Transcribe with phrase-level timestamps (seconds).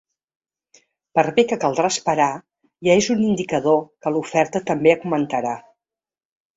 [1.19, 2.29] Per bé que caldrà esperar,
[2.89, 5.57] ja és un indicador que l’oferta també augmentarà.